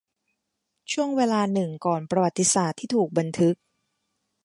[0.91, 3.55] ช่วงเวลาหนึ่งก่อนประวัติศาสตร์ที่ถูกบันทึก